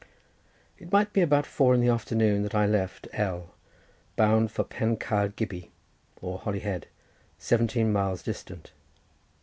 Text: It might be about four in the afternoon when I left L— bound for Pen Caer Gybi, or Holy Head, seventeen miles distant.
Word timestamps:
It 0.79 0.91
might 0.91 1.13
be 1.13 1.21
about 1.21 1.45
four 1.45 1.75
in 1.75 1.79
the 1.79 1.89
afternoon 1.89 2.41
when 2.41 2.55
I 2.55 2.65
left 2.65 3.07
L— 3.13 3.53
bound 4.15 4.51
for 4.51 4.63
Pen 4.63 4.97
Caer 4.97 5.29
Gybi, 5.29 5.69
or 6.23 6.39
Holy 6.39 6.61
Head, 6.61 6.87
seventeen 7.37 7.93
miles 7.93 8.23
distant. 8.23 8.71